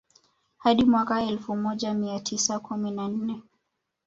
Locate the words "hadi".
0.57-0.83